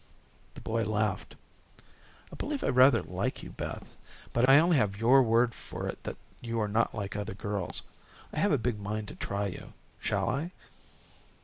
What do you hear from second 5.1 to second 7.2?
word for it that you are not like